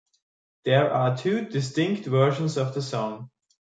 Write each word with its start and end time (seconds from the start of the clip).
There 0.65 0.91
are 0.91 1.15
two 1.15 1.45
distinct 1.47 2.07
versions 2.07 2.57
of 2.57 2.73
the 2.73 2.81
song. 2.81 3.29